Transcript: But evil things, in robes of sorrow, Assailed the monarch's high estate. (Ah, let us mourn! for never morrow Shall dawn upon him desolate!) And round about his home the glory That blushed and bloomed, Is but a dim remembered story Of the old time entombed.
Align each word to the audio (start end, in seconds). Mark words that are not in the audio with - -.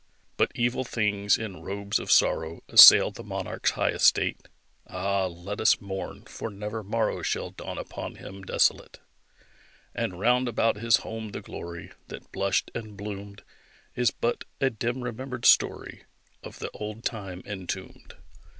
But 0.35 0.51
evil 0.55 0.83
things, 0.83 1.37
in 1.37 1.61
robes 1.61 1.99
of 1.99 2.11
sorrow, 2.11 2.63
Assailed 2.67 3.13
the 3.13 3.23
monarch's 3.23 3.69
high 3.69 3.91
estate. 3.91 4.47
(Ah, 4.87 5.27
let 5.27 5.61
us 5.61 5.79
mourn! 5.79 6.23
for 6.23 6.49
never 6.49 6.81
morrow 6.81 7.21
Shall 7.21 7.51
dawn 7.51 7.77
upon 7.77 8.15
him 8.15 8.41
desolate!) 8.41 8.99
And 9.93 10.19
round 10.19 10.47
about 10.47 10.77
his 10.77 10.97
home 11.05 11.33
the 11.33 11.41
glory 11.41 11.91
That 12.07 12.31
blushed 12.31 12.71
and 12.73 12.97
bloomed, 12.97 13.43
Is 13.95 14.09
but 14.09 14.43
a 14.59 14.71
dim 14.71 15.03
remembered 15.03 15.45
story 15.45 16.05
Of 16.41 16.57
the 16.57 16.71
old 16.71 17.03
time 17.03 17.43
entombed. 17.45 18.15